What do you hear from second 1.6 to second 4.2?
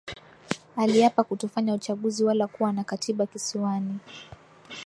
uchaguzi wala kuwa na Katiba Kisiwani